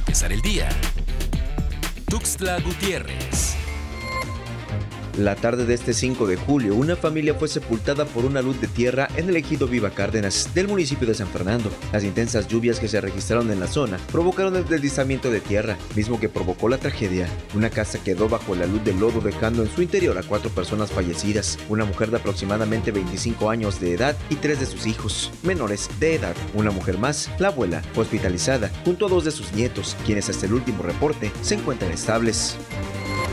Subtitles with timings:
[0.00, 0.68] empezar el día.
[2.08, 3.59] Tuxtla Gutiérrez.
[5.20, 8.68] La tarde de este 5 de julio, una familia fue sepultada por una luz de
[8.68, 11.70] tierra en el ejido Viva Cárdenas del municipio de San Fernando.
[11.92, 16.18] Las intensas lluvias que se registraron en la zona provocaron el deslizamiento de tierra, mismo
[16.18, 17.28] que provocó la tragedia.
[17.54, 20.90] Una casa quedó bajo la luz del lodo dejando en su interior a cuatro personas
[20.90, 25.90] fallecidas, una mujer de aproximadamente 25 años de edad y tres de sus hijos, menores
[26.00, 26.34] de edad.
[26.54, 30.46] Una mujer más, la abuela, fue hospitalizada, junto a dos de sus nietos, quienes hasta
[30.46, 32.56] el último reporte se encuentran estables.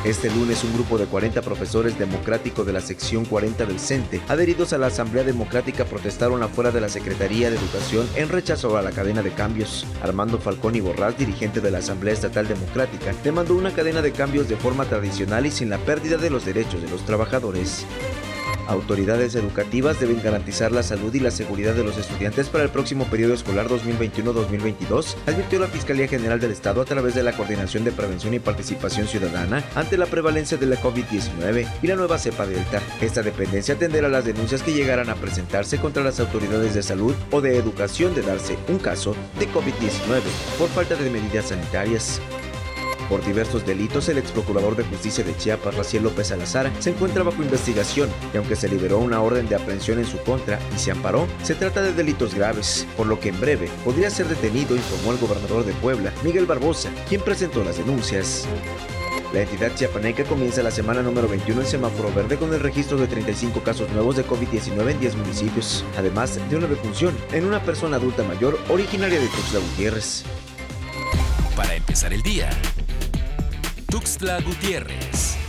[0.03, 4.71] Este lunes un grupo de 40 profesores democráticos de la sección 40 del CENTE, adheridos
[4.71, 8.91] a la Asamblea Democrática, protestaron afuera de la Secretaría de Educación en rechazo a la
[8.91, 9.85] cadena de cambios.
[10.01, 14.47] Armando Falcón y Borrás, dirigente de la Asamblea Estatal Democrática, demandó una cadena de cambios
[14.47, 17.85] de forma tradicional y sin la pérdida de los derechos de los trabajadores.
[18.67, 23.05] Autoridades educativas deben garantizar la salud y la seguridad de los estudiantes para el próximo
[23.05, 27.91] periodo escolar 2021-2022, advirtió la Fiscalía General del Estado a través de la Coordinación de
[27.91, 32.81] Prevención y Participación Ciudadana ante la prevalencia de la COVID-19 y la nueva cepa Delta.
[33.01, 37.41] Esta dependencia atenderá las denuncias que llegaran a presentarse contra las autoridades de salud o
[37.41, 40.21] de educación de darse un caso de COVID-19
[40.57, 42.21] por falta de medidas sanitarias.
[43.09, 47.23] Por diversos delitos, el ex procurador de justicia de Chiapas, Raciel López Salazar, se encuentra
[47.23, 50.91] bajo investigación y aunque se liberó una orden de aprehensión en su contra y se
[50.91, 55.13] amparó, se trata de delitos graves, por lo que en breve podría ser detenido, informó
[55.13, 58.47] el gobernador de Puebla, Miguel Barbosa, quien presentó las denuncias.
[59.33, 63.07] La entidad chiapaneca comienza la semana número 21 en semáforo verde con el registro de
[63.07, 67.97] 35 casos nuevos de COVID-19 en 10 municipios, además de una defunción en una persona
[67.97, 70.23] adulta mayor originaria de Tuxtla Gutiérrez.
[71.57, 72.49] Para empezar el día,
[74.07, 75.46] Tuxtla Gutiérrez.